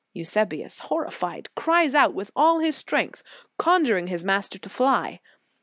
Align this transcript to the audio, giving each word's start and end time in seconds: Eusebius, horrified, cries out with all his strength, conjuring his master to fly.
Eusebius, 0.13 0.79
horrified, 0.89 1.53
cries 1.53 1.93
out 1.93 2.15
with 2.15 2.31
all 2.35 2.57
his 2.57 2.75
strength, 2.75 3.21
conjuring 3.59 4.07
his 4.07 4.25
master 4.25 4.57
to 4.57 4.67
fly. 4.67 5.19